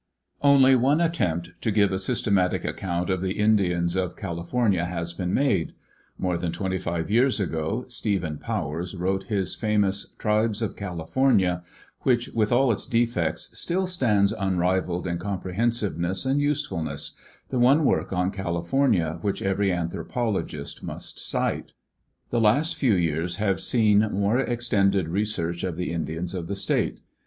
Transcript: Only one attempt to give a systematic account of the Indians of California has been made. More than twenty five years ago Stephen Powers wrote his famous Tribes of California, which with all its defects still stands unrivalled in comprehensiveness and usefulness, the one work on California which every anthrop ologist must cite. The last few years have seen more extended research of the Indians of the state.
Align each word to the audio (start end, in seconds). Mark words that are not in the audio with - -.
Only 0.41 0.75
one 0.75 0.99
attempt 0.99 1.51
to 1.61 1.69
give 1.69 1.91
a 1.91 1.99
systematic 1.99 2.65
account 2.65 3.11
of 3.11 3.21
the 3.21 3.33
Indians 3.33 3.95
of 3.95 4.15
California 4.15 4.83
has 4.85 5.13
been 5.13 5.31
made. 5.31 5.73
More 6.17 6.39
than 6.39 6.51
twenty 6.51 6.79
five 6.79 7.11
years 7.11 7.39
ago 7.39 7.85
Stephen 7.87 8.39
Powers 8.39 8.95
wrote 8.95 9.25
his 9.25 9.53
famous 9.53 10.07
Tribes 10.17 10.63
of 10.63 10.75
California, 10.75 11.61
which 11.99 12.29
with 12.29 12.51
all 12.51 12.71
its 12.71 12.87
defects 12.87 13.51
still 13.55 13.85
stands 13.85 14.31
unrivalled 14.31 15.05
in 15.05 15.19
comprehensiveness 15.19 16.25
and 16.25 16.41
usefulness, 16.41 17.11
the 17.49 17.59
one 17.59 17.85
work 17.85 18.11
on 18.11 18.31
California 18.31 19.19
which 19.21 19.43
every 19.43 19.69
anthrop 19.69 20.13
ologist 20.13 20.81
must 20.81 21.19
cite. 21.19 21.75
The 22.31 22.41
last 22.41 22.73
few 22.75 22.95
years 22.95 23.35
have 23.35 23.61
seen 23.61 23.99
more 24.11 24.39
extended 24.39 25.09
research 25.09 25.63
of 25.63 25.77
the 25.77 25.91
Indians 25.91 26.33
of 26.33 26.47
the 26.47 26.55
state. 26.55 27.01